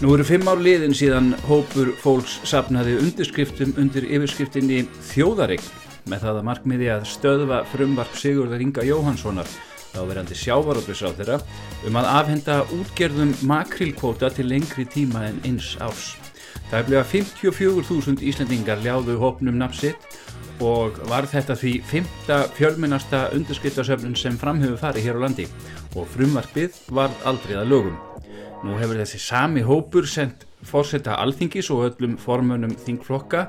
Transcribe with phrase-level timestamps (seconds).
[0.00, 5.66] Nú eru fimm ár liðin síðan hópur fólks sapnaði undirskriftum undir yfirskriftinni Þjóðaregn
[6.08, 9.52] með það að markmiði að stöðva frumvarp Sigurðar Inga Jóhanssonar
[9.90, 11.36] þá verandi sjávarópis á þeirra
[11.84, 16.14] um að afhenda útgerðum makrilkvóta til lengri tíma en eins árs.
[16.70, 20.20] Það er bleið að 54.000 Íslandingar ljáðu hópnum napsitt
[20.64, 25.50] og var þetta því fymta fjölmennasta undirskriftasöfnun sem framhefur farið hér á landi
[25.92, 28.06] og frumvarpið var aldrei að lögum.
[28.60, 33.46] Nú hefur þessi sami hópur sendt fórsetta alþingis og öllum formönum þingflokka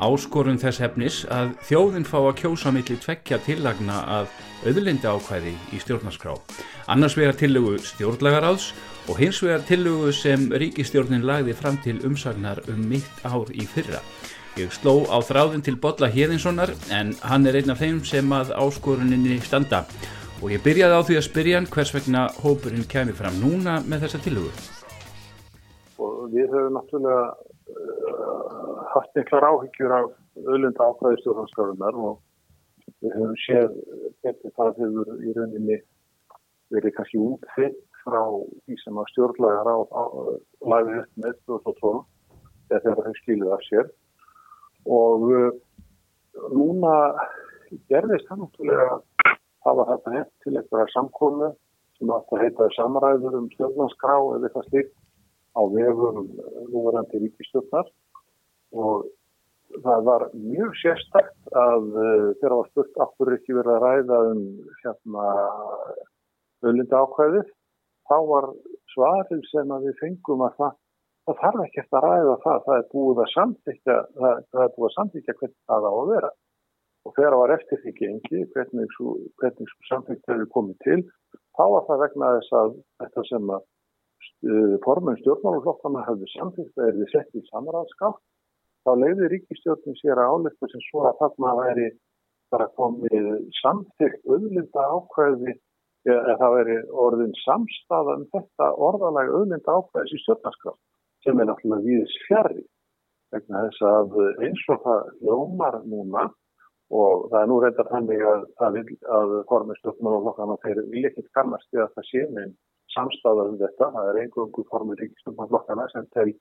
[0.00, 4.32] áskorun þess hefnis að þjóðin fá að kjósa millir tvekja tillagna að
[4.64, 6.32] auðlinda ákvæði í stjórnarskrá.
[6.88, 8.70] Annars vegar tillögu stjórnlagaráðs
[9.12, 14.00] og hins vegar tillögu sem ríkistjórnin lagði fram til umsagnar um mitt ár í fyrra.
[14.56, 18.54] Ég sló á þráðin til Bolla Híðinssonar en hann er einn af þeim sem að
[18.56, 19.84] áskoruninni standa
[20.42, 24.06] og ég byrjaði á því að spyrja hann hvers vegna hópurinn kemur fram núna með
[24.06, 24.52] þessa tillögu.
[26.02, 30.08] Og við höfum náttúrulega uh, haft einhver áhyggjur af
[30.42, 32.14] öllunda ákvæði stjórnarskráðunar og
[33.04, 33.76] við höfum séð
[34.24, 35.78] hvernig það hefur í rauninni
[36.74, 38.22] verið kannski útfitt frá
[38.66, 39.78] því sem að stjórnlagar á
[40.72, 42.02] lagið upp með 2012
[42.72, 43.90] þegar þau skiluði af sér
[44.98, 45.50] og uh,
[46.52, 46.94] núna
[47.88, 48.98] gerðist það náttúrulega
[49.64, 51.50] hafa þetta hett til eitthvað samkólu
[51.98, 54.94] sem átt að heita samræður um stjórnarskrá eða eitthvað slíkt
[55.54, 56.22] á vefum
[56.72, 57.90] núverandi ríkistjórnar
[58.74, 59.06] og
[59.84, 64.42] það var mjög sérstakt að uh, þegar var spurt aftur ekki verið að ræða um
[64.82, 65.28] hérna
[66.64, 67.52] öllindi ákvæðið
[68.08, 68.48] þá var
[68.94, 70.72] svaril sem að við fengum að það,
[71.26, 74.74] það þarf ekki eftir að ræða það, það er búið að samþykja, það, það er
[74.76, 76.32] búið að samþykja hvernig það á að vera.
[77.04, 78.94] Og þegar það var eftir því gengi, hvernig
[79.40, 81.00] hvernig samþykja hefur komið til,
[81.56, 83.66] þá var það vegna þess að þetta sem að
[84.48, 88.22] uh, formun stjórnmáluflokkana hafði samþykja, það er því sett í samræðskátt,
[88.84, 91.92] þá leiði ríkistjórnum sér að álefta sem svo að þarna væri
[92.54, 93.28] bara komið
[93.60, 95.54] samþykja auðlinda ákvæði
[96.04, 100.76] eða það veri orðin samstafa um þetta orðalega auðlinda ákvæðis í stjórnarskraf
[101.24, 102.64] sem er náttúrulega víðis fjari
[103.34, 106.26] vegna þess að eins og það ljómar núna
[106.92, 108.78] og það er nú reyndar þannig að, að,
[109.18, 112.54] að formið stjórnmálaflokkana þeir vil ekki kannast því að það sé með
[112.94, 116.32] samstafa um þetta, það er einhverjum formið ríkistjórnmálaflokkana sem tel,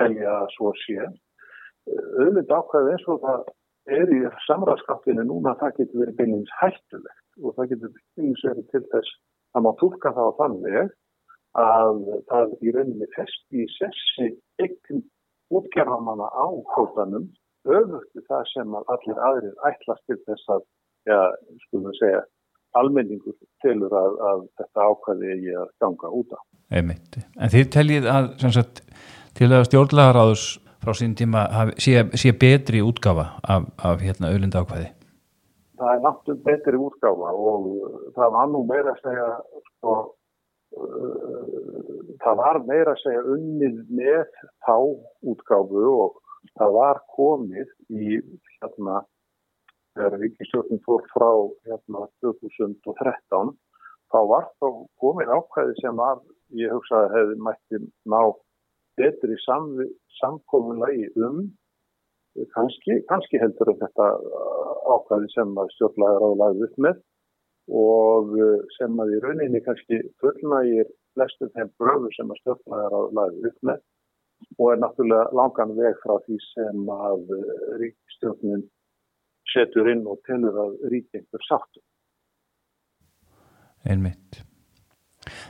[0.00, 1.10] telja svo sé.
[1.90, 3.44] Auðlinda ákvæði eins og það
[3.90, 7.26] er í samræðskattinu núna það getur verið beinins hættulegt.
[7.42, 9.14] Og það getur beinins verið til þess
[9.54, 10.90] að maður tólka það á þannig
[11.60, 14.28] að það í rauninni festi í sessi
[14.62, 15.08] ekkert
[15.50, 16.46] útgerðamanna á
[16.76, 17.26] hótanum
[17.68, 20.62] öfugt það sem allir aðrir ætlast til þess að,
[21.08, 21.18] já,
[21.66, 22.22] skulum við segja,
[22.78, 26.40] almenningur tilur að, að þetta ákvæði eigi að ganga út á.
[26.70, 27.18] Einmitt.
[27.36, 28.82] En þið teljið að sagt,
[29.38, 30.46] til að stjórnlagaráðus
[30.80, 31.44] frá sín tíma
[31.80, 34.88] sé, sé betri útgafa af, af hérna auðlinda ákvæði?
[35.80, 37.68] Það er náttúrulega betri útgafa og
[38.16, 39.28] það var nú meira að segja
[39.66, 39.94] sko,
[40.76, 41.44] uh,
[42.22, 44.74] það var meira að segja unnið með þá
[45.32, 46.18] útgafu og
[46.58, 48.20] það var komið í
[48.60, 49.00] hérna
[49.96, 51.30] þegar ríkistjórnum fór frá
[51.68, 53.54] hérna 2013
[54.10, 54.68] þá var þá
[55.02, 56.22] komið ákvæði sem að
[56.60, 58.20] ég hugsaði hefði mætti ná
[59.00, 59.36] betri
[60.20, 61.48] samkominlagi um.
[62.54, 64.06] Kannski, kannski heldur þetta
[64.94, 67.00] ákvæði sem að stjórnlagar álæði upp með
[67.80, 68.30] og
[68.76, 73.82] sem að í rauninni kannski fullnægir flestum þeim bröfu sem að stjórnlagar álæði upp með
[74.58, 77.32] og er náttúrulega langan veg frá því sem að
[77.80, 78.66] ríkstjórnin
[79.50, 81.82] setur inn og telur að ríkjengur sáttu.
[83.88, 84.44] Einmitt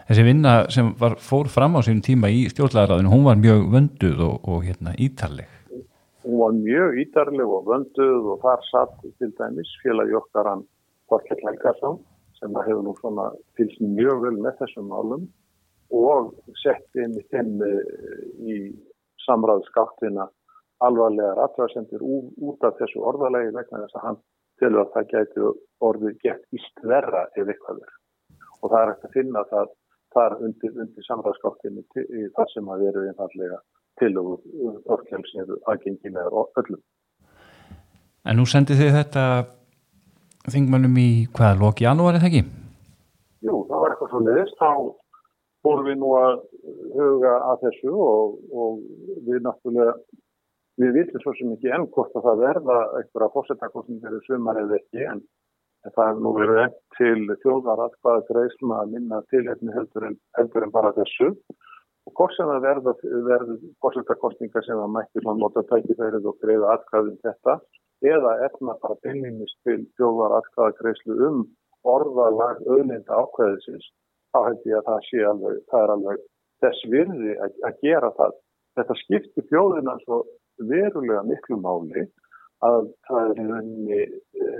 [0.08, 4.22] þessi vinna sem var, fór fram á sínum tíma í stjórnlagaráðinu, hún var mjög vönduð
[4.26, 5.48] og, og hérna ítarleg.
[6.24, 10.66] Hún var mjög ítarleg og vönduð og þar satt til dæmis hann
[11.10, 11.98] Þorkell Helgarsson
[12.38, 15.24] sem hefur nú svona fylgst mjög vel með þessum málum
[15.90, 17.56] og sett inn í þeim
[18.46, 18.58] í
[19.26, 20.28] samræðskáttina
[20.86, 24.20] alvarlegar aðræðsendir út af þessu orðalegi vegna þess að hann
[24.60, 25.50] telur að það gæti
[25.88, 27.92] orðið gett íst verra ef eitthvað er.
[28.60, 29.74] Og það er eftir að finna það
[30.14, 31.84] þar undir, undir samræðskáttinu
[32.36, 33.60] þar sem að veru einfallega
[34.00, 34.30] til og
[34.94, 36.80] orðkjálsnir aðgengilegar öllum.
[38.28, 39.24] En nú sendið þið þetta
[40.50, 42.42] þingmannum í hvaða lóki janúar er það ekki?
[43.44, 44.70] Jú, það var eitthvað svo leiðist, þá
[45.64, 46.40] fórum við nú að
[46.96, 48.80] huga að þessu og, og
[49.26, 49.96] við náttúrulega
[50.80, 54.60] við viljum svo sem ekki enn hvort að það verða eitthvað að fórsetakostningar í sumar
[54.62, 55.22] eða ekki en
[55.80, 60.66] Það er nú verið enn til þjóðar aðkvaða greiðsma að minna tilhefni heldur en, heldur
[60.66, 61.30] en bara þessu.
[62.08, 66.74] Og hvort sem það verður verður fórsetakostninga sem það mætti svona nota tækifærið og greiða
[66.74, 67.56] atkvæðin um þetta
[68.10, 71.40] eða efna bara byllinist til fjóðar atkvæðagreislu um
[71.88, 73.88] orðalag auðlinda ákveðisins
[74.34, 76.22] þá held ég að það sé alveg, það er alveg
[76.60, 78.36] þess virði að, að gera það.
[78.78, 80.20] Þetta skiptir fjóðina svo
[80.70, 82.04] verulega miklu máli
[82.66, 84.50] að það er henni e,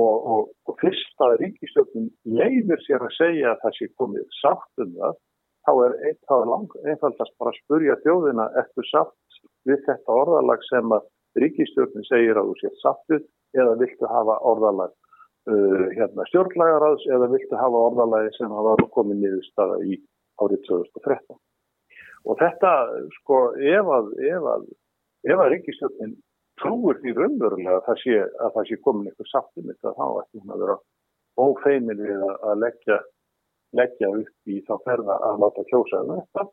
[0.00, 4.84] og, og, og fyrst að ríkistöknum leifir sér að segja að það sé komið sátt
[4.84, 5.18] um það,
[5.64, 5.96] þá er
[6.94, 11.06] einfaldast bara að spurja fjóðina eftir sátt við þetta orðalag sem að
[11.42, 13.24] ríkistöknum segir að þú sé sáttuð
[13.54, 14.92] eða viltu hafa orðalag
[15.50, 19.98] uh, hérna, stjórnlagaráðs eða viltu hafa orðalagi sem hafa komið niðurstaða í
[20.42, 21.40] árið 2013.
[22.24, 22.72] Og þetta,
[23.18, 24.68] sko, ef að, ef að,
[25.28, 26.14] ef að ríkistjórnin
[26.60, 30.42] trúur því raunverulega að það sé, að það sé komin eitthvað sáttum þetta, þá ætti
[30.42, 30.76] hún að vera
[31.44, 32.98] ófeimin við að, að leggja,
[33.80, 36.46] leggja upp í þá ferða að láta kjósa um þetta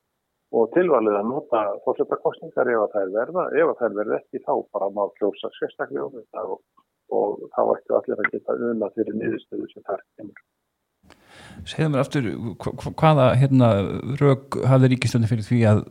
[0.51, 4.17] og tilvalið að nota fórsetakostningar ef að það er verða, ef að það er verða
[4.19, 6.59] ekki þá bara má kjósa sérstaklega um þetta og
[7.11, 10.43] og þá ættu allir að geta unna fyrir niðurstöðu sem þar kemur.
[11.67, 12.27] Segðu mér aftur,
[12.99, 13.71] hvaða hérna,
[14.21, 15.81] rauk hafði ríkistöndi fyrir því að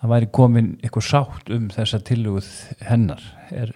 [0.00, 2.50] það væri komin eitthvað sátt um þessa tiluguð
[2.86, 3.24] hennar?
[3.50, 3.72] Er...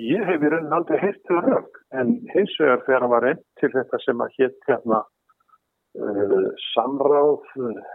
[0.00, 3.42] Ég hef í raunin aldrei heilt þau rauk, en hins vegar þegar það var einn
[3.60, 5.02] til þetta sem að hétt hérna
[5.98, 7.50] uh, samráð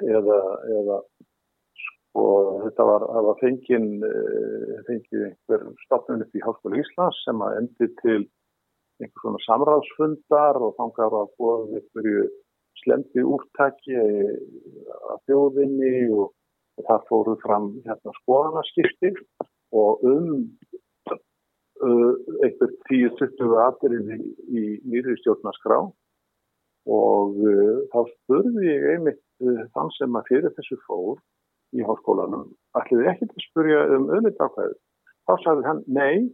[0.08, 0.40] eða,
[0.80, 1.00] eða
[2.18, 7.90] og þetta var, var eh, fengið einhver stofnun upp í Háskóla Íslands sem að endi
[8.02, 8.22] til
[9.00, 12.26] einhver svona samráðsfundar og þangar að búa einhverju
[12.82, 16.34] slempi úrtaki að þjóðinni og,
[16.80, 19.14] og það fóru fram hérna skoðanaskipti
[19.76, 20.30] og um
[21.84, 22.14] uh,
[22.44, 24.20] einhver 10-20 aðrið í,
[24.50, 25.82] í nýri stjórnarskrá.
[26.90, 31.20] Og uh, þá spurði ég einmitt uh, þann sem að fyrir þessu fór
[31.78, 32.48] í háskólanum
[32.80, 34.78] ætliði ekki til að spurja um auðvitaðkvæðu.
[35.30, 36.30] Þá sagði hann, nei,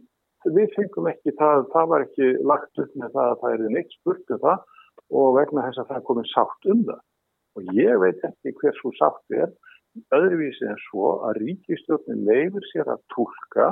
[0.56, 3.96] við fengum ekki það, það var ekki lagt upp með það að það er neitt
[3.98, 4.64] spurt um það
[5.20, 7.02] og vegna þess að það komin sátt um það.
[7.56, 9.52] Og ég veit ekki hver svo sátt er,
[10.12, 13.70] öðruvísi en svo að ríkistjórnin leifir sér að tólka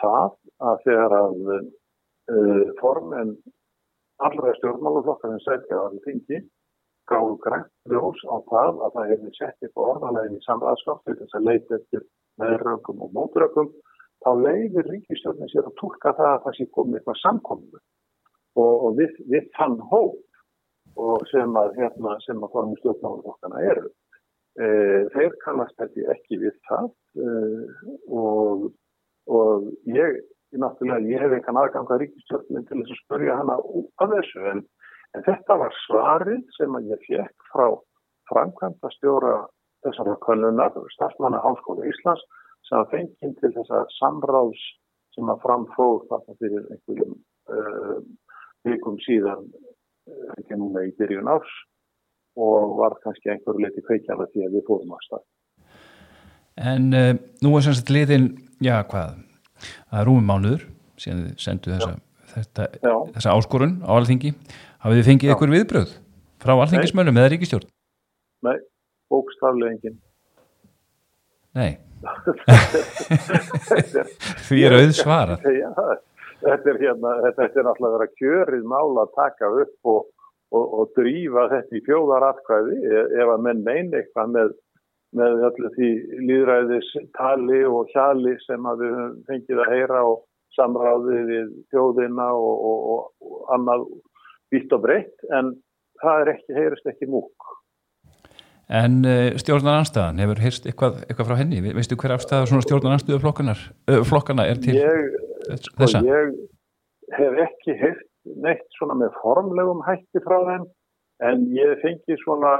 [0.00, 0.30] það
[0.64, 3.34] að þegar að uh, form en
[4.22, 6.40] allra stjórnmáluflokkar en sætja að það fengi
[7.12, 11.38] gáðu grænt ljós á það að það hefði sett upp orðalegin í samræðskap til þess
[11.38, 12.04] að leita eftir
[12.42, 13.72] meðröngum og mótröngum
[14.22, 17.80] þá leiðir ríkistjórnir sér að tólka það að það sé komið eitthvað samkominu
[18.60, 20.20] og, og við, við þann hóp
[21.30, 23.88] sem að, hérna, sem að formum stjórnáðurfokkana eru.
[24.60, 24.66] E,
[25.14, 27.28] þeir kannast þetta ekki við það e,
[28.12, 28.66] og,
[29.32, 30.20] og ég,
[30.52, 34.64] náttúrulega, ég hef einhvern aðgang að ríkistjórnir til þess að spörja hana af þessu en
[35.12, 37.66] En þetta var svarið sem að ég fekk frá
[38.30, 39.34] framkvæmda stjóra
[39.84, 42.22] þessara könnunar, starfsmanna Háskóla Íslands,
[42.68, 44.62] sem að fengið til þessa samráðs
[45.12, 47.16] sem að framfóð þarna fyrir einhverjum
[47.52, 47.98] uh,
[48.64, 51.52] vikum síðan, uh, ekki núna í byrjun árs
[52.40, 55.26] og var kannski einhverju leiti kveikjala því að við fórum að stað.
[56.72, 57.10] En uh,
[57.44, 58.30] nú er semst liðin,
[58.64, 59.18] já hvað,
[59.92, 60.66] að rúmum mánuður,
[61.00, 61.94] síðan þið sendu þessa,
[62.32, 62.68] þetta,
[63.18, 64.32] þessa áskorun á alþingi
[64.82, 65.90] hafið þið fengið ykkur viðbröð
[66.42, 67.68] frá alþingismönnum eða ríkistjórn?
[68.42, 68.58] Nei,
[69.12, 69.96] bókstaflega engin
[71.52, 71.72] Nei.
[74.48, 75.36] Því er auð svara
[76.42, 80.00] Þetta er hérna þetta er náttúrulega að vera kjörið mála að taka upp og,
[80.50, 82.84] og, og drífa þetta í fjóðaratkvæði e,
[83.22, 84.50] ef að menn meina eitthvað með,
[85.20, 85.90] með öllu því
[86.26, 88.94] líðræðis tali og hjali sem að við
[89.30, 90.16] fengið að heyra og
[90.56, 92.54] samráði við þjóðina og,
[92.96, 93.00] og
[93.54, 93.86] annað
[94.52, 95.54] vitt og breytt en
[96.02, 97.50] það er ekki, heyrist ekki múk.
[98.72, 101.60] En uh, stjórnarnanstæðan, hefur heyrst eitthvað, eitthvað frá henni?
[101.76, 103.56] Veistu hver afstæða svona stjórnarnanstöðu flokkana,
[103.90, 105.18] uh, flokkana er til ég,
[105.50, 106.00] þessa?
[106.00, 108.08] Sko, ég hef ekki heyrt
[108.44, 110.66] neitt svona með formlegum hætti frá þeim
[111.26, 112.52] en ég fengi svona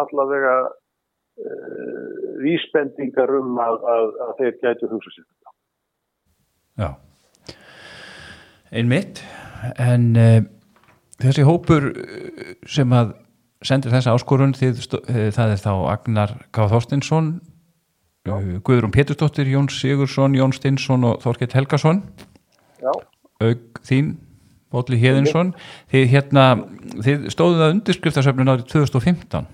[0.00, 5.54] allavega uh, vísbendingar um að, að, að þeir gætu hugsa sér þetta.
[6.76, 6.88] Já,
[8.76, 9.22] einmitt,
[9.80, 10.12] en
[11.22, 13.14] þessi hópur uh, sem að
[13.64, 16.66] sendir þessa áskorun eh, það er þá Agnar K.
[16.72, 17.36] Þorstinsson
[18.26, 18.34] Já.
[18.36, 22.02] Uh, Guðrún Petursdóttir, Jón Sigursson Jón Stinsson og Þorkett Helgason
[22.82, 22.92] Já.
[23.40, 24.16] auk þín
[24.74, 25.52] Bóli Híðinsson
[25.92, 26.46] þið, hérna,
[27.04, 29.46] þið stóðuð að undirskriftasöfnun árið 2015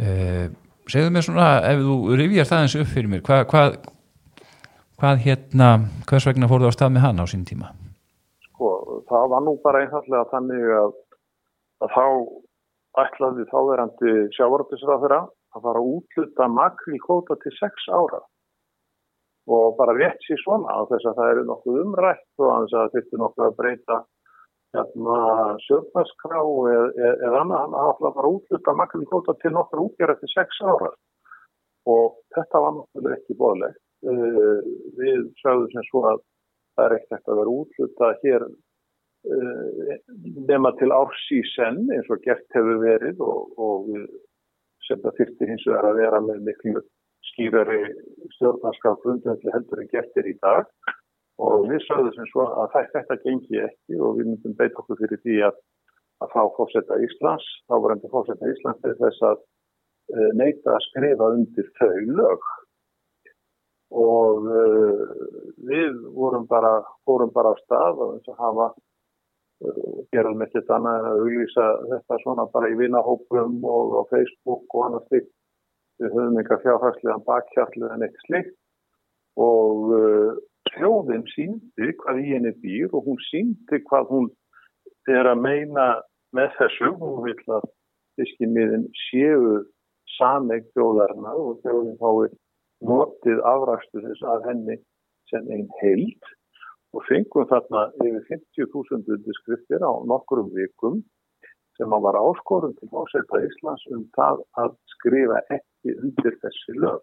[0.00, 0.48] eh,
[0.88, 3.64] segðu mér svona ef þú rivjar það eins upp fyrir mér hvað hva,
[4.98, 5.68] hvað hérna
[6.08, 7.70] hvers vegna fóruð á stað með hann á sín tíma
[9.10, 10.92] það var nú bara einfallega þannig að,
[11.84, 12.04] að þá
[13.04, 15.20] ætlaði þáverandi sjávaröldisrað þeirra
[15.56, 18.20] að fara að útluta makrílkóta til sex ára.
[19.48, 22.94] Og bara rétt sér svona á þess að það eru nokkuð umrætt og að það
[22.94, 23.98] þurfti nokkuð að breyta
[24.76, 25.18] hérna,
[25.64, 30.18] sjöfnarskrá eða eð, eð annað, hann átti að fara að útluta makrílkóta til nokkur útgjara
[30.20, 30.90] til sex ára.
[31.88, 33.84] Og þetta var náttúrulega ekki bóðlegt.
[34.06, 34.60] Uh,
[35.00, 36.20] við sagðum sem svo að
[36.76, 38.44] það er ekkert að vera útluta hér
[40.48, 43.88] nema til árs í senn eins og gert hefur verið og, og
[44.86, 46.82] sem það þurfti hins vegar að vera með miklu
[47.32, 47.82] skýrari
[48.36, 50.68] stjórnarskap grundvelli heldur en gertir í dag.
[51.38, 55.20] Og við sagðum sem svo að þetta gengi ekki og við myndum beita okkur fyrir
[55.22, 55.60] því að,
[56.24, 60.86] að fá fórsetta Íslands, þá var endur fórsetta Íslands til þess að uh, neyta að
[60.88, 62.48] skrifa undir þau lög.
[64.02, 65.04] Og uh,
[65.70, 66.74] við vorum bara,
[67.06, 68.68] vorum bara á stað og þess að hafa
[69.64, 74.78] uh, gerðum ekkert annað en að auðvisa þetta svona bara í vinahópum og á Facebook
[74.78, 75.32] og annað slikt
[75.98, 78.56] við höfum eitthvað fjárhagslegan bakkjarlið en eitt slikt
[79.38, 80.36] og uh,
[80.74, 84.30] hljóðin síndi hvað í henni býr og hún síndi hvað hún
[85.08, 85.88] er að meina
[86.36, 87.66] með þessu, hún vil að
[88.18, 89.62] fiskimiðin séu
[90.18, 92.36] sameig þjóðarna og þjóðin fái
[92.88, 94.76] notið afrækstu þess að henni
[95.30, 96.28] sem einn heild
[96.96, 101.02] og fengum þarna yfir 50.000 undirskriftir á nokkurum vikum
[101.78, 107.02] sem að var áskorun til fórsetta Íslands um það að skrifa ekki undir þessi lög.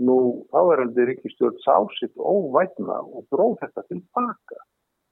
[0.00, 0.16] Nú
[0.56, 4.62] áverandi Ríkistjórn sá sitt óvætna og bróð þetta tilbaka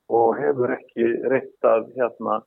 [0.08, 2.38] og hefur ekki reynt að hérna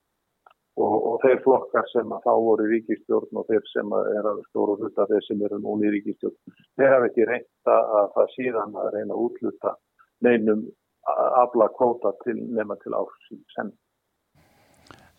[0.79, 4.77] og, og þeir flokkar sem að þá voru ríkistjórn og þeir sem er að stóru
[4.79, 8.91] hluta þeir sem eru núni í ríkistjórn þeir hafa ekki reynda að það síðan að
[8.95, 9.75] reyna að útluta
[10.25, 10.63] neinum
[11.41, 13.74] afla kvóta til nema til ársins senn.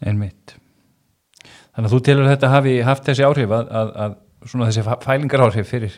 [0.02, 0.56] Einmitt.
[1.72, 4.16] Þannig að þú tilur þetta hafi haft þessi áhrif að, að, að
[4.50, 5.94] svona þessi fælingar áhrif fyrir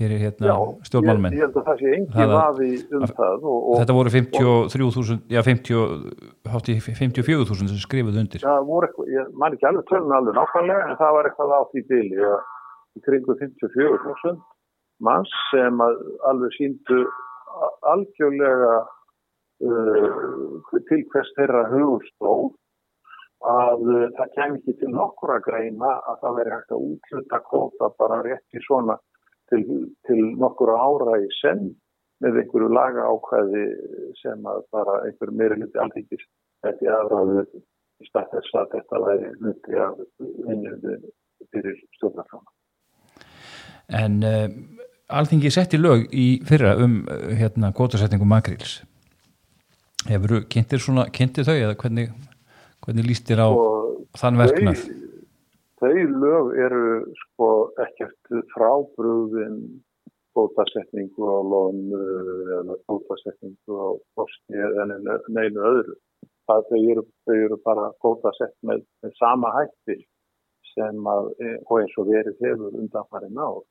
[0.00, 0.54] fyrir hérna
[0.88, 5.34] stjórnmálmenn ég held að það sé engi vafi um það og, og, þetta voru 53.000
[5.34, 8.40] já 54.000 sem skrifuð undir.
[8.44, 11.80] Já, eitthvað, ég man ekki alveg tölun alveg nákvæmlega en það var eitthvað á því
[11.90, 12.16] bíli
[12.96, 14.34] í kringu 54.000
[15.04, 16.98] manns sem alveg síndu
[17.92, 18.72] algjörlega
[19.60, 22.50] til hvers þeirra hugustóð
[23.50, 27.88] að uh, það kem ekki til nokkura greina að það veri hægt að útluta kóta
[28.00, 28.98] bara rétt í svona
[29.52, 29.62] til,
[30.08, 31.70] til nokkur ára í senn
[32.20, 33.64] með einhverju laga ákvæði
[34.20, 36.26] sem að bara einhverju meiri hluti alþingis
[36.64, 37.44] þetta aðræðu
[38.00, 40.98] í stað þess að þetta væri hluti af vinnuði
[41.50, 42.52] fyrir stjórnarfrána.
[44.00, 44.46] En uh,
[45.08, 48.82] alþingi setti lög í fyrra um uh, hérna gótasetningu makrils.
[50.08, 52.10] Hefur þú kynntir svona, kynntir þau eða hvernig,
[52.84, 54.82] hvernig líst þér á Og þann verknað?
[55.80, 56.84] Þau, þau lög eru
[57.20, 57.50] sko
[57.84, 59.58] ekkert frábrúðin
[60.36, 62.00] bótasetningu á lónu
[62.58, 63.88] eða bótasetningu á
[64.18, 65.96] kosti eða neinu öðru.
[66.50, 70.00] Það þau eru, þau eru bara bótasett með, með sama hætti
[70.72, 71.30] sem að,
[71.66, 73.62] og eins og verið hefur undanfari náð.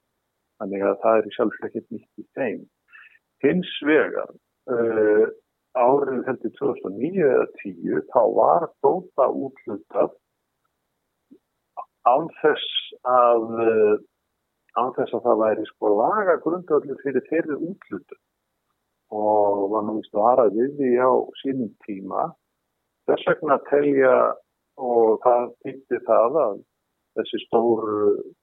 [0.59, 2.63] Þannig að það er í sjálfsveikit nýtt í þeim.
[3.43, 4.33] Hins vegar,
[4.71, 5.27] uh,
[5.79, 10.15] árið heldur 2009 eða 10, þá var bóta útlutað
[12.09, 12.65] ánþess
[13.09, 13.45] að
[14.79, 18.17] ánþess að það væri sko laga grundöðlur fyrir þeirri útlutu
[19.09, 22.27] og var nú vist að harað við því á sínum tíma.
[23.09, 24.13] Þess vegna telja
[24.77, 26.59] og það týtti það að
[27.17, 28.36] þessi stóru um,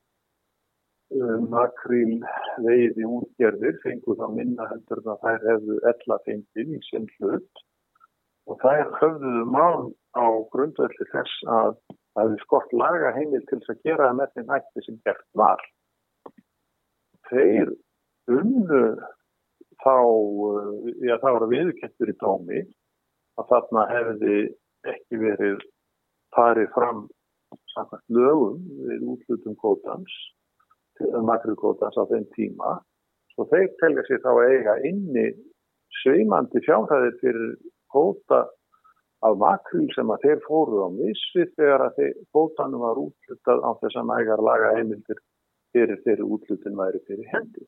[1.50, 2.18] makríl
[2.64, 7.62] veiði útgerðir fengur það minna heldur að þær hefðu ella fengið í sinn hlut
[8.46, 13.74] og þær höfðuðu mál á grundvelli þess að það hefði skort laga heimil til þess
[13.74, 15.62] að gera það með þeim hætti sem gert var.
[17.30, 17.72] Þeir
[18.36, 18.82] unnu
[19.82, 19.96] þá,
[20.50, 22.62] eh, já það voru viðkettur í dómi
[23.36, 24.38] að þarna hefði
[24.86, 25.60] ekki verið
[26.34, 27.06] farið fram
[27.74, 30.12] samkvæmt lögum við útlutum kótans,
[31.26, 32.76] makrikótans á þeim tíma.
[33.34, 35.26] Svo þeir telja sér þá eiga inni
[36.02, 37.56] sveimandi fjárhæðir fyrir
[37.92, 38.46] kóta
[39.26, 42.02] af makril sem að þeir fóruð á missvið þegar að
[42.36, 45.20] bótanum var útlutað á þess að nægar laga heimildir
[45.74, 47.66] fyrir þeirri útlutin væri fyrir hendi.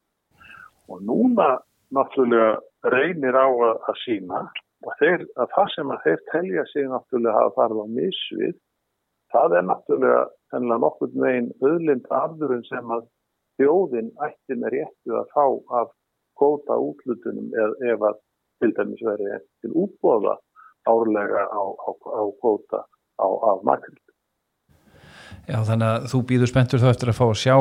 [0.89, 1.59] Og núna
[1.95, 2.59] náttúrulega
[2.93, 4.41] reynir á að, að sína
[4.87, 8.57] að, þeir, að það sem að þeir telja sig náttúrulega hafa farið á missvið,
[9.33, 13.07] það er náttúrulega nokkur megin öðlind afðurinn sem að
[13.59, 15.47] þjóðin ætti með réttu að fá
[15.83, 15.95] af
[16.39, 18.21] kóta útlutunum ef að
[18.63, 20.39] til dæmis verið til útbóða
[20.89, 22.85] árlega á, á, á kvóta
[23.19, 23.99] á, á makrill.
[25.49, 27.57] Já, þannig að þú býður spenntur þá eftir að fá að sjá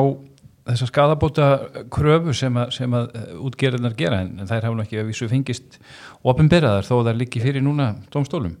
[0.68, 1.46] þessa skadabóta
[1.92, 5.78] kröfu sem að, sem að uh, útgerðinar gera en, þær hafa ekki að vísu fengist
[6.26, 8.58] ofinberaðar þó að það líki fyrir núna domstólum.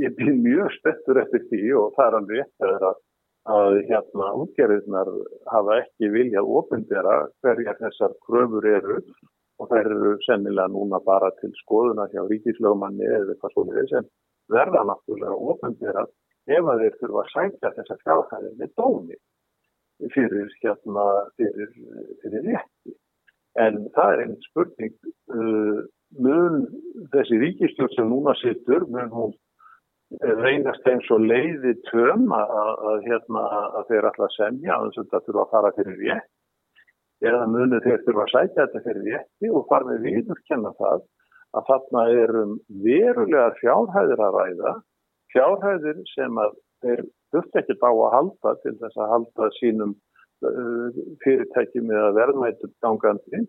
[0.00, 2.98] Ég býð mjög spenntur eftir því og það er alveg eftir að,
[3.48, 5.08] að hérna útgerðinar
[5.48, 8.98] hafa ekki viljað ofinbera hverjar þessar kröfur eru
[9.60, 14.08] og þær eru sennilega núna bara til skoðuna hjá ríkislögumanni eða eitthvað svona sem
[14.52, 16.12] verða náttúrulega ofinberað
[16.50, 19.18] ef að þeir þurfa að sækja þessa fjárhæðin með dómi
[20.14, 21.06] fyrir, hérna,
[21.36, 21.72] fyrir,
[22.22, 22.94] fyrir rétti.
[23.60, 24.94] En það er einn spurning,
[25.34, 25.80] uh,
[26.24, 26.62] mun
[27.12, 29.34] þessi ríkistjórn sem núna sittur, mun hún
[30.18, 32.52] reynast eins og leiði töm að,
[32.90, 33.44] að, hérna,
[33.78, 36.28] að þeir alltaf semja að þetta þurfa að fara fyrir rétt.
[37.20, 41.06] Eða munu þeir þurfa að sækja þetta fyrir rétti og fara með viðurkenna það
[41.50, 42.52] að þarna erum
[42.84, 44.74] verulegar fjárhæðir að ræða
[45.34, 47.02] fjárhæðir sem að þeir
[47.34, 49.92] þurft ekki á að halda til þess að halda sínum
[50.46, 53.44] uh, fyrirtækjum eða verðmættum gangandi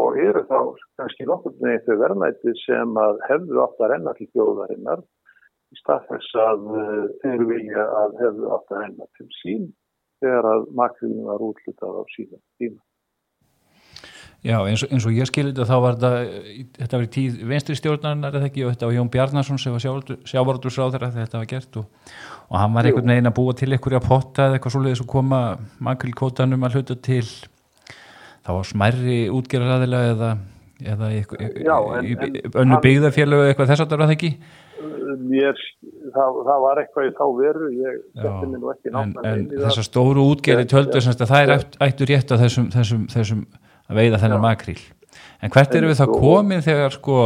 [0.00, 0.58] og eru þá
[1.00, 5.04] kannski nokkur með eitthvað verðmætti sem að hefðu að renna til fjóðarinnar
[5.70, 9.66] í stað þess að uh, þeir vilja að hefðu átt að renna til sín
[10.20, 12.80] þegar að makriðin var útlitað á síðan tíma.
[14.40, 18.38] Já, eins, eins og ég skilir þetta þá var þetta, þetta í tíð venstri stjórnarinnar
[18.38, 19.82] eða ekki og þetta var Jón Bjarnarsson sem var
[20.30, 22.14] sjávardursráður að þetta var gert og,
[22.48, 25.42] og hann var einhvern veginn að búa til einhverja potta eða eitthvað svolítið sem koma
[25.84, 27.26] makrilkótanum að hluta til.
[28.40, 30.30] Þá var smærri útgerðaraðila eða,
[30.94, 31.12] eða
[32.64, 34.32] önnu byggðarfélag eða eitthvað þess að það var það ekki
[35.20, 35.58] Mér,
[36.14, 39.64] það, það var eitthvað í þá veru ég setti mér nú ekki náttúrulega en, en
[39.66, 43.44] þessar stóru útgerði töldu að það er ættu rétt á þessum, þessum, þessum
[43.90, 44.78] að veiða þennan makríl.
[45.40, 47.18] En hvert eru við þá komin þegar sko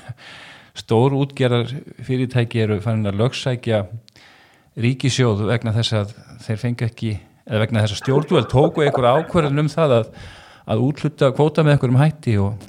[0.82, 1.72] stór útgerðar
[2.06, 3.84] fyrirtæki eru fannin að lögsækja
[4.80, 6.14] ríkisjóð vegna þess að
[6.46, 7.14] þeir fengi ekki
[7.50, 10.12] eða vegna þess að stjórnvöld tóku einhver ákverðin um það að,
[10.70, 12.68] að útluta kvóta með einhverjum hætti og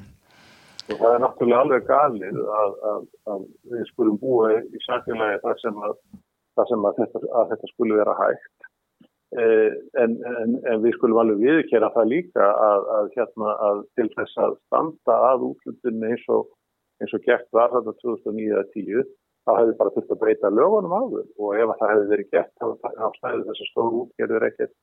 [0.91, 5.61] og það er náttúrulega alveg galið að, að, að við skulum búa í samfélagi þar
[5.61, 5.95] sem að,
[6.69, 8.67] sem þetta, að þetta skulle vera hægt.
[9.31, 9.71] Eh,
[10.03, 14.57] en, en, en við skulum alveg viðkera það líka að, hérna, að til þess að
[14.65, 16.49] standa að útlutunni eins og,
[16.99, 19.05] eins og gert var þetta 2009-10
[19.47, 21.29] þá hefði bara þurft að breyta lögunum áður.
[21.39, 24.75] Og ef það hefði verið gert þá stæði þessar stór útgerður ekkert.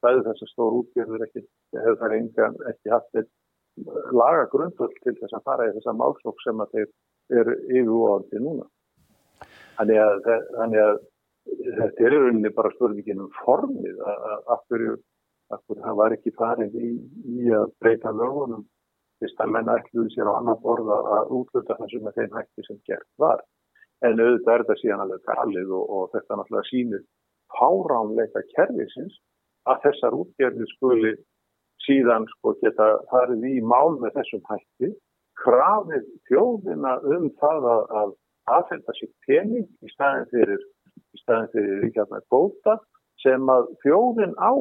[0.00, 1.48] Stæði þessar stór útgerður ekkert
[1.78, 3.22] hefur það engan ekki haft
[4.14, 8.66] laga grundvöld til þess að fara í þessa málsók sem að þeir eru yfirvóðandi núna.
[9.78, 10.98] Þannig að, þannig að
[11.78, 14.98] þetta er rauninni bara spurningin um formið af hverju
[15.50, 16.90] það var ekki farið í,
[17.26, 18.66] í að breyta lögunum.
[19.20, 22.78] Fyrst að menna ætluði sér á annan borða að útluta þessu með þeim hætti sem
[22.88, 23.42] gert var.
[24.00, 27.02] En auðvitað er þetta síðan alveg galið og, og þetta náttúrulega sínir
[27.56, 29.18] fáránleika kervisins
[29.68, 31.12] að þessar útgerðir skuli
[31.86, 34.92] síðan sko geta farið í mál með þessum hætti
[35.40, 38.12] krafið þjóðina um það að, að
[38.56, 42.76] aðfenda sér pening í staðin fyrir í staðin fyrir hérna góta
[43.22, 44.52] sem að þjóðin á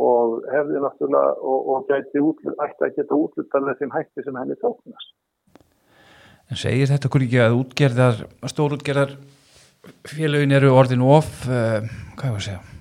[0.00, 4.38] og hefði náttúrulega og, og gæti útlut, ætti að geta útlutan með þeim hætti sem
[4.38, 5.14] henni tóknast.
[6.50, 9.16] En segir þetta okkur ekki að útgerðar, stórútgerðar
[10.06, 11.82] félagin eru orðin of, uh,
[12.18, 12.79] hvað er það að segja,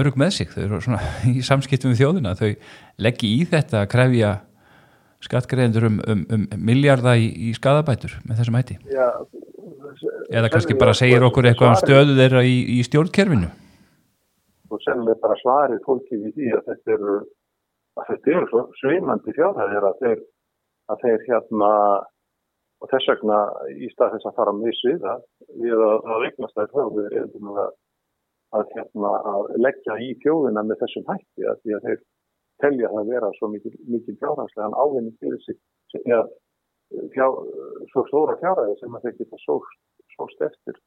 [0.00, 1.00] örug með sig, þau eru svona
[1.32, 2.50] í samskiptum við þjóðina, þau
[3.06, 4.34] leggji í þetta að krefja
[5.24, 8.78] skattgreðendur um, um, um miljardar í, í skadabætur með þessum hætti.
[8.88, 9.08] Já,
[10.32, 13.50] eða kannski bara segir okkur eitthvað um stöðu þeirra í, í stjórnkerfinu.
[14.70, 17.18] Og sennilega bara svarið fólki við því að þetta eru
[17.98, 20.20] að þetta eru sveimandi fjárhæðir að þeir
[20.90, 21.70] að þeir hérna
[22.80, 23.38] og þess vegna
[23.74, 25.14] í stað þess að fara með sviða
[25.60, 27.72] við að, að eignast þær höfður að,
[28.56, 32.00] að, hérna, að leggja í fjóðina með þessum hætti að því að þeir
[32.60, 35.58] telja það að vera svo mikil fjárhæðslegan ávinni fyrir sig
[36.04, 36.24] eða
[37.14, 37.26] fjá,
[37.92, 40.80] svo stóra fjárhæði sem að þeir geta sóst eftir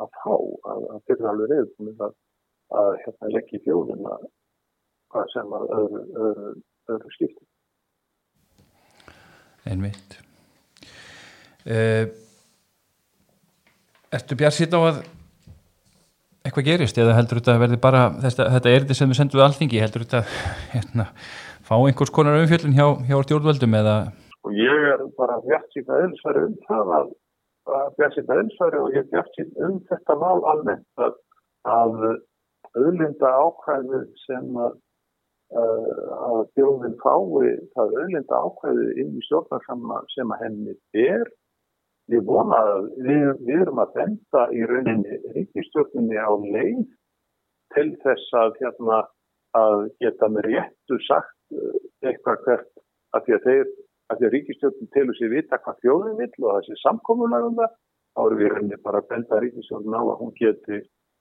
[0.00, 2.16] að fá að, að þeir eru alveg reyðbúin að,
[2.80, 4.18] að hérna, leggja í fjóðina
[5.32, 6.50] sem að öðru, öðru,
[6.94, 7.46] öðru skipti.
[9.68, 10.18] Einmitt.
[11.60, 12.06] Uh,
[14.14, 15.00] ertu bjart síðan á að
[16.50, 19.40] eitthvað gerist eða heldur þetta að verði bara þetta, þetta er þetta sem við sendum
[19.40, 20.22] við alltingi heldur þetta
[20.74, 21.06] hérna,
[21.66, 23.96] fá einhvers konar umfjöldin hjá, hjá stjórnvöldum eða?
[24.44, 27.10] Og ég er bara að öðru um það að
[27.98, 31.18] björnsinn öðnsværi og ég björnsinn um þetta mál almennt að,
[31.68, 31.98] að
[32.74, 34.78] auðlinda ákvæði sem að,
[35.60, 41.28] að þjóðin fái það auðlinda ákvæði inn í stjórnarsama sem að henni er
[42.14, 46.80] ég vona að við, við erum að benda í rauninni ríkistjórninni á leið
[47.74, 49.02] til þess að, hérna,
[49.58, 52.72] að geta með réttu sagt eh, eitthvað hvert
[53.14, 53.70] að því að þeir
[54.10, 58.40] að að ríkistjórnin telur sér vita hvað þjóðin vill og þessi samkominlega um þá erum
[58.40, 60.80] við rauninni bara að benda ríkistjórnin á að hún geti,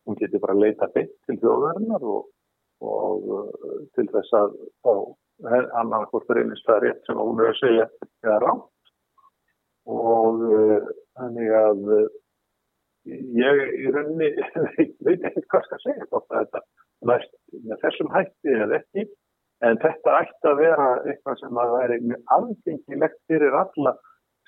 [0.10, 2.30] hún geti bara leita beitt til þjóðarinnar og,
[2.82, 4.94] og uh, til þess að þá
[5.80, 7.86] annar hvort reynist það rétt sem hún er að segja
[8.26, 8.66] eða rátt
[9.90, 12.04] og uh, þannig að uh,
[13.40, 14.30] ég í rauninni
[15.06, 16.64] veit ekki hvað skal segja þetta
[17.10, 17.34] næst
[17.66, 19.06] með þessum hætti eða ekki
[19.66, 23.96] en þetta ætti að vera eitthvað sem að væri mjög algengilegt fyrir alla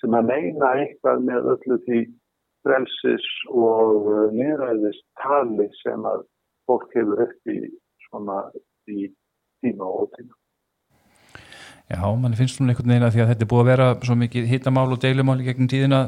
[0.01, 2.01] sem að meina eitthvað með öllu því
[2.65, 6.27] frelsis og nýræðis tali sem að
[6.69, 7.59] fólk hefur upp í
[8.07, 8.43] svona
[8.91, 9.09] í
[9.63, 10.40] tíma og ótíma
[11.91, 14.15] Já, mann finnst svona einhvern veginn að því að þetta er búið að vera svo
[14.15, 15.99] mikið hittamál og deilumál í gegnum tíðina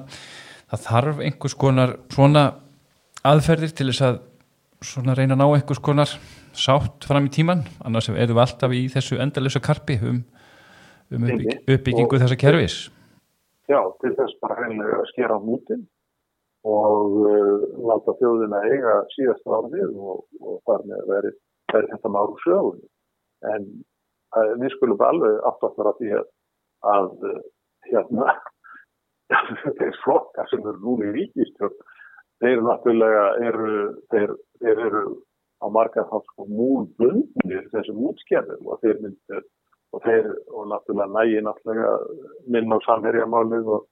[0.71, 2.43] það þarf einhvers konar svona
[3.27, 4.21] aðferðir til þess að
[4.83, 6.13] svona reyna að ná einhvers konar
[6.53, 10.21] sátt fram í tíman, annars erum við alltaf í þessu endalösa karpi um,
[11.11, 12.77] um uppbygg, uppbyggingu þessa kervis
[13.67, 15.85] Já, til þess bara reynilega að skera á mútin
[16.63, 21.39] og uh, láta þjóðina eiga síðast árið og, og þar með verið
[21.73, 22.83] þetta máru sögun
[23.51, 23.67] en
[24.61, 26.29] við skulum alveg aftur að því að,
[26.93, 27.09] að
[27.89, 28.37] hérna
[29.79, 31.77] þeir flokkar sem eru núna í ríkistjórn
[32.43, 33.75] þeir náttúrulega eru
[34.11, 35.03] þeir, þeir eru
[35.63, 39.45] á margar þá sko múl bundnir þessum útskerðum og þeir myndir
[39.93, 41.93] og þeir og náttúrulega nægi náttúrulega
[42.55, 43.87] minn á samherjamálið og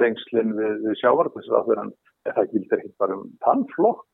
[0.00, 1.94] tengslinn við, við sjávartisraður en
[2.26, 4.04] það gildir ekki bara um tannflokk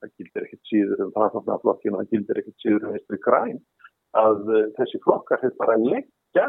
[0.00, 3.60] það gildir ekki síður um tannflokkinu það gildir ekki síður um einstu græn
[4.18, 6.46] að uh, þessi flokkar hefur bara leggja,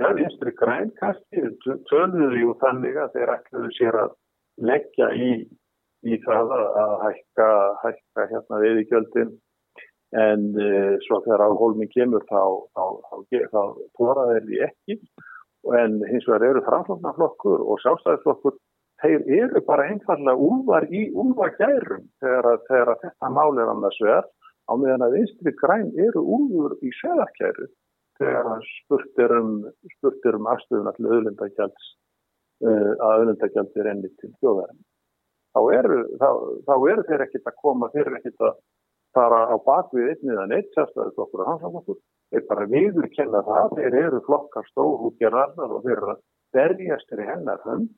[0.00, 1.44] já, vinstri græn kannski,
[1.90, 4.16] töluðu jú þannig að þeir ætluðu sér að
[4.70, 5.30] leggja í,
[6.06, 7.48] í það að hækka,
[7.84, 9.32] hækka hérna við í gjöldin
[10.14, 12.42] en uh, svo þegar áhólminn kemur þá,
[12.74, 13.62] þá, þá, þá
[13.98, 14.98] tóra þeir því ekki.
[15.74, 18.58] En hins vegar eru framfloknarflokkur og sjálfstæðisflokkur
[19.02, 24.28] þeir eru bara einfallega úlvar í úlvagærum þegar, þegar þetta mál er annars vegar
[24.68, 27.68] á meðan að vinstri græn eru úrður í söðarkæru
[28.20, 31.88] þegar spurt er um, um afstöðun allir auðlendagjalds
[32.64, 34.84] uh, að auðlendagjaldi er enni til þjóðarinn.
[35.54, 36.28] Þá eru, þá,
[36.66, 38.56] þá eru þeir ekkit að koma, þeir eru ekkit að
[39.14, 41.98] fara á bakvið einnið að neitt, okkur og hansamokkur,
[42.34, 46.24] þeir bara viður kenna það, þeir eru flokkar stóðhúkjararnar og þeir eru að
[46.54, 47.92] berjast þeirri hennar hönd.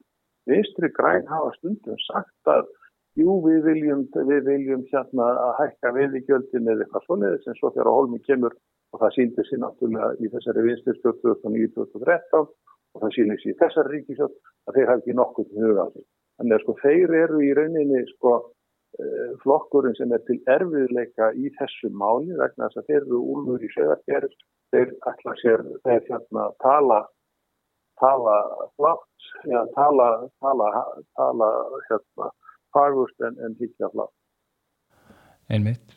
[0.46, 2.68] Vinstri græn hafa stundum sagt að
[3.16, 7.59] jú við viljum, við viljum hérna að hækka við í gjöldin eða eitthvað svoleiðis en
[7.61, 8.57] svo þegar Holmi kemur
[8.92, 13.94] og það síndir sér náttúrulega í þessari vinstirstjórn 2009-2013 og það sínir sér í þessari
[13.94, 14.37] ríkisjótt
[14.68, 16.05] að þeir hafi ekki nokkuð til huga á því.
[16.37, 18.33] Þannig að sko þeir eru í rauninni sko
[19.00, 23.64] eh, flokkurinn sem er til erfiðleika í þessu máli vegna þess að þeir eru úlur
[23.64, 24.40] í söðargerð,
[24.74, 27.05] þeir ætla sér, þeir hérna tala
[27.96, 28.37] tala
[28.76, 30.68] flátt, já tala tala,
[31.16, 31.48] tala
[31.88, 32.29] hérna
[32.77, 34.07] fagust en, en higgja flá.
[35.53, 35.97] Einmitt.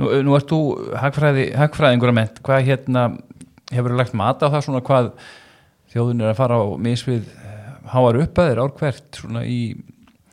[0.00, 0.60] Nú, nú ert þú
[0.98, 3.04] hagfræði, hagfræðingur að ment, hvað hérna
[3.70, 5.12] hefur þú lagt mat á það svona hvað
[5.92, 9.60] þjóðun er að fara á misvið eh, háar upp að þér árkvert svona í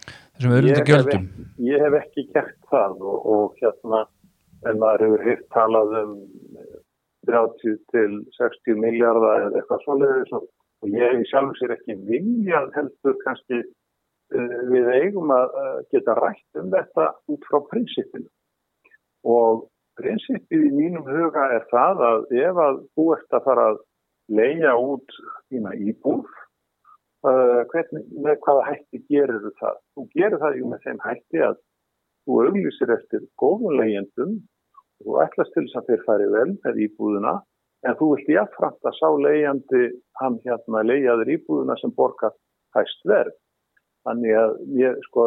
[0.08, 1.30] þessum öðrunda gjöldum?
[1.68, 4.04] Ég hef ekki gert það og, og hérna
[4.66, 6.14] en maður hefur hitt talað um
[7.30, 13.18] 30 til 60 miljardar eða eitthvað svolítið og ég hef sjálf sér ekki viljað heldur
[13.22, 13.86] kannski Eh,
[14.32, 15.54] við eigum að
[15.94, 18.28] geta rætt um þetta út frá prinsipinu
[19.28, 23.80] og prinsipið í mínum huga er það að ef að þú ert að fara að
[24.28, 25.16] leia út
[25.48, 26.28] þína íbúð
[27.26, 29.80] uh, hvernig, með hvaða hætti gerir þú það?
[29.96, 31.58] Þú gerir það jú með þeim hætti að
[32.28, 36.84] þú auglýsir eftir góðun leigjendum og þú ætlast til þess að þeir fari vel með
[36.88, 37.36] íbúðuna
[37.88, 39.84] en þú vilt jáfnframt að sá leigjandi
[40.22, 42.36] hann hérna leijaður íbúðuna sem borgar
[42.76, 43.36] hæst verð
[44.08, 45.24] Þannig að ég, sko,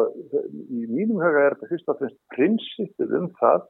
[0.73, 3.65] í mínum höga er þetta fyrst og fremst prinsipið um það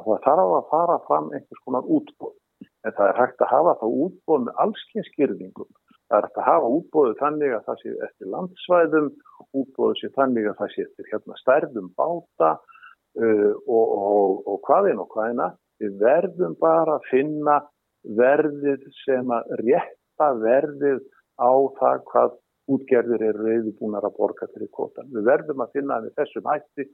[0.00, 2.36] að það þarf að fara fram einhvers konar útbóð.
[2.84, 5.68] En það er hægt að hafa það útbóð með allskynskyrðingum.
[6.08, 9.10] Það er hægt að hafa útbóðu þannig að það sé eftir landsvæðum,
[9.60, 15.04] útbóðu sé þannig að það sé eftir hérna stærðum báta uh, og, og, og hvaðin
[15.04, 15.50] og hvaðina.
[15.82, 17.58] Við verðum bara að finna
[18.16, 21.04] verðið sem að rétta verðið
[21.40, 22.34] á það hvað
[22.70, 25.10] útgerðir eru reyðibúnar að borga fyrir kvotan.
[25.12, 26.86] Við verðum að finna það með þessum hætti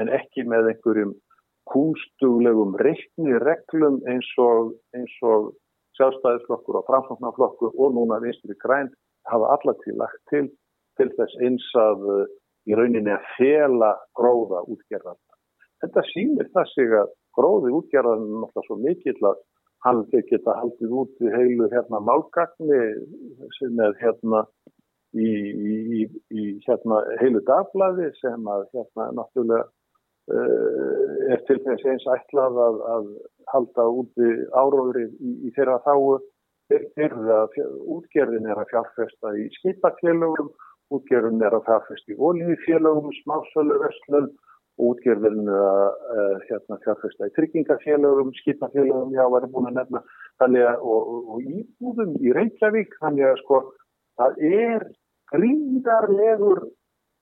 [0.00, 1.14] en ekki með einhverjum
[1.68, 4.72] kúnstuglegum reikni reglum eins og,
[5.28, 5.50] og
[5.98, 8.88] sjálfstæðisflokkur og framfloknarflokkur og núna vinstri græn
[9.28, 10.48] hafa allatíð lagt til
[10.98, 12.06] til þess eins að,
[12.66, 15.18] í rauninni að fela gróða útgerðan.
[15.82, 19.44] Þetta sýnir það sig að gróði útgerðan er náttúrulega svo mikill að
[19.86, 22.80] hann geta haldið út í heilu hérna málgagni
[23.58, 24.42] sem er hérna
[25.16, 32.08] í, í, í hérna heilu dagblæði sem að hérna náttúrulega uh, er til þess eins
[32.16, 33.12] ætlað að, að
[33.52, 36.18] halda úti áróðri í, í þeirra þáu
[36.68, 37.46] þeirra
[37.88, 40.50] útgerðin er að fjárfesta í skipakélugum
[40.94, 44.28] útgerðin er að fjárfesta í olífélugum, smásölu, vestlun
[44.78, 50.02] útgerðin uh, hérna, fjárfesta í tryggingafélagum, skipafélagum, já, var ég búin að nefna,
[50.40, 53.62] þannig að, og, og íbúðum í Reykjavík, þannig að sko,
[54.18, 54.86] það er
[55.32, 56.64] gríðarlegur,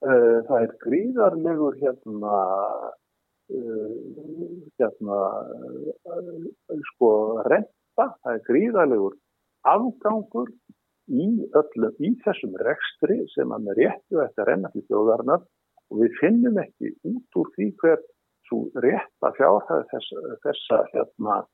[0.06, 2.40] uh, það er gríðarlegur hérna,
[3.56, 3.92] uh,
[4.80, 5.20] hérna,
[6.92, 7.10] sko,
[7.46, 9.16] renta, það er gríðarlegur
[9.66, 10.50] afgangur
[11.06, 15.42] í öllum, í þessum rekstri sem að með réttu eftir að renna til þjóðarnar
[15.90, 18.00] og við finnum ekki út úr því hver
[18.46, 21.46] svo rétt að fjárhæða þessa, þessa hérna uh,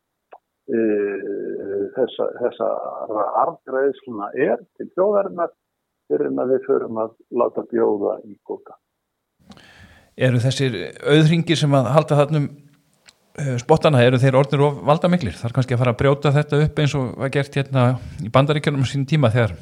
[0.70, 2.68] þessa, þessa
[3.42, 5.50] arðgræðsluna er til þjóðarinnar
[6.10, 8.76] fyrir að við förum að láta bjóða í góta.
[10.16, 10.76] Eru þessir
[11.08, 15.36] auðringir sem að halda þannum uh, spottana, eru þeir orðnir og valda miklir?
[15.40, 17.86] Þar kannski að fara að brjóta þetta upp eins og var gert hérna
[18.22, 19.56] í bandaríkjörnum sín tíma þegar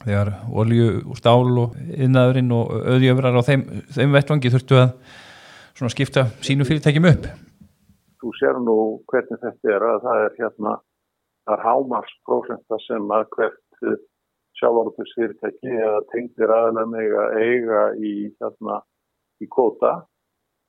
[0.00, 6.26] þegar olju og stál og innaðurinn og auðjöfrar á þeim, þeim vettvangi þurftu að skipta
[6.44, 7.28] sínu fyrirtækjum upp
[8.20, 8.78] Þú sér nú
[9.10, 10.76] hvernig þetta er að það er hérna
[11.46, 13.98] það er hámarsprósenta sem að hvert
[14.60, 18.80] sjálfárupus fyrirtæki eða tengdir aðlega eiga í hérna
[19.40, 19.92] í kóta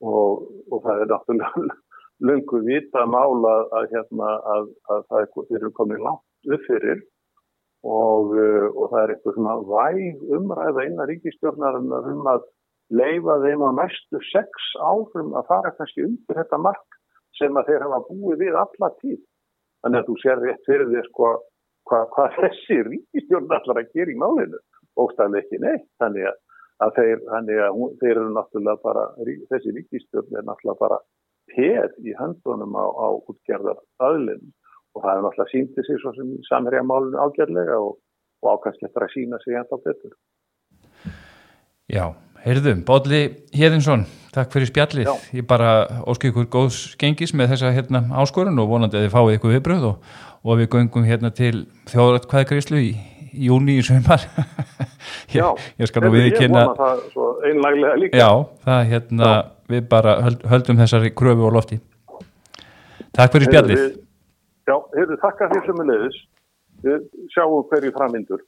[0.01, 1.65] og, og það er náttúrulega
[2.27, 7.03] lungu vita mála að hérna að, að það eru komið langt upp fyrir.
[7.81, 12.43] Og, uh, og það er eitthvað svona væg umræða innan ríkistjórnarinnar um að
[12.93, 16.99] leifa þeim á næstu sex árum að fara kannski undir þetta mark
[17.39, 19.19] sem að þeir hafa búið við alla tíð.
[19.81, 21.31] Þannig að þú sér rétt fyrir þér sko
[21.89, 24.61] hvað hva þessi ríkistjórn allar að gera í málinu
[24.99, 25.87] og staðlega ekki neitt.
[26.01, 26.39] Þannig að,
[26.85, 29.07] að, þeir, þannig að hún, þeir eru náttúrulega bara,
[29.53, 31.01] þessi ríkistjórn er náttúrulega bara
[31.51, 34.51] peð í höndunum á, á útgerðar aðlinn
[34.95, 37.97] og það er náttúrulega síndið sér svo sem samherja málun ágjörlega og,
[38.43, 40.15] og ákvæmst eftir að sína sig enda betur.
[41.91, 42.05] Já,
[42.45, 43.21] heyrðum, Bóli
[43.55, 44.03] Hedinsson,
[44.35, 45.07] takk fyrir spjallið.
[45.09, 45.29] Já.
[45.39, 45.71] Ég bara
[46.09, 49.87] óskil ykkur góðs gengis með þessa hérna, áskorun og vonandi að þið fáið ykkur viðbröð
[49.91, 50.11] og,
[50.43, 51.53] og við göngum hérna til
[51.91, 52.91] þjóðrætkvæðgríslu í
[53.47, 54.25] júni í sögumar
[55.37, 55.47] Já,
[55.79, 58.29] ég skal nú viðkynna Ég vona það svo einlaglega líka Já,
[58.67, 59.41] það hérna, Já.
[59.71, 61.79] við bara höld, höldum þessari kröfu á lofti
[63.15, 63.85] Takk fyrir spjallið
[64.69, 66.17] Já, hefur þakka því sem er leiðis.
[66.81, 68.43] Við sjáum hverju framindur.